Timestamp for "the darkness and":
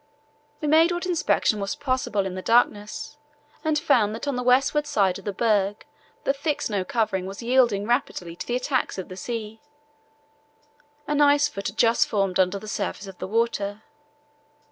2.33-3.77